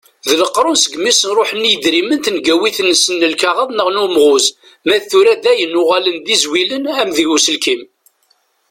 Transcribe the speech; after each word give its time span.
D 0.27 0.31
leqrun 0.41 0.77
segmi 0.83 1.09
i 1.11 1.13
sen-truḥ 1.19 1.49
i 1.53 1.59
yedrimen 1.71 2.19
tengawit-nsen 2.25 3.15
n 3.21 3.29
lkaɣeḍ 3.33 3.69
neɣ 3.71 3.87
n 3.91 4.01
umɣuz. 4.05 4.45
Ma 4.87 4.97
d 5.01 5.03
tura 5.09 5.33
dayen 5.43 5.79
uɣalen 5.81 6.17
d 6.19 6.27
izwilen 6.35 6.89
am 7.01 7.09
deg 7.17 7.27
uselkim. 7.35 7.81